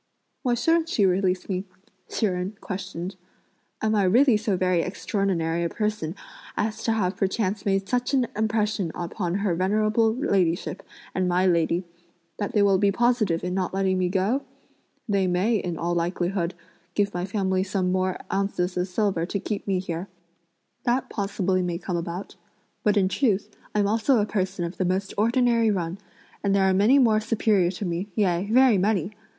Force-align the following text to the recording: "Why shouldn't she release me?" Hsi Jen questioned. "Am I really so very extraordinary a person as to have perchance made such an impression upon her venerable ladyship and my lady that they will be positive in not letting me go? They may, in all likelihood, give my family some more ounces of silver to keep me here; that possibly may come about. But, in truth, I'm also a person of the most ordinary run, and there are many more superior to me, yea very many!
"Why 0.41 0.55
shouldn't 0.55 0.89
she 0.89 1.05
release 1.05 1.47
me?" 1.47 1.63
Hsi 2.09 2.25
Jen 2.25 2.53
questioned. 2.59 3.17
"Am 3.83 3.93
I 3.93 4.01
really 4.05 4.35
so 4.35 4.57
very 4.57 4.81
extraordinary 4.81 5.63
a 5.63 5.69
person 5.69 6.15
as 6.57 6.81
to 6.85 6.93
have 6.93 7.17
perchance 7.17 7.67
made 7.67 7.87
such 7.87 8.11
an 8.15 8.25
impression 8.35 8.91
upon 8.95 9.35
her 9.45 9.53
venerable 9.53 10.11
ladyship 10.15 10.81
and 11.13 11.29
my 11.29 11.45
lady 11.45 11.83
that 12.39 12.53
they 12.53 12.63
will 12.63 12.79
be 12.79 12.91
positive 12.91 13.43
in 13.43 13.53
not 13.53 13.75
letting 13.75 13.99
me 13.99 14.09
go? 14.09 14.41
They 15.07 15.27
may, 15.27 15.57
in 15.57 15.77
all 15.77 15.93
likelihood, 15.93 16.55
give 16.95 17.13
my 17.13 17.25
family 17.25 17.61
some 17.61 17.91
more 17.91 18.17
ounces 18.33 18.77
of 18.77 18.87
silver 18.87 19.27
to 19.27 19.39
keep 19.39 19.67
me 19.67 19.77
here; 19.77 20.07
that 20.83 21.11
possibly 21.11 21.61
may 21.61 21.77
come 21.77 21.95
about. 21.95 22.35
But, 22.83 22.97
in 22.97 23.07
truth, 23.07 23.55
I'm 23.75 23.87
also 23.87 24.17
a 24.19 24.25
person 24.25 24.65
of 24.65 24.77
the 24.77 24.83
most 24.85 25.13
ordinary 25.15 25.69
run, 25.69 25.99
and 26.43 26.55
there 26.55 26.67
are 26.67 26.73
many 26.73 26.97
more 26.97 27.19
superior 27.19 27.69
to 27.69 27.85
me, 27.85 28.09
yea 28.15 28.49
very 28.51 28.79
many! 28.79 29.11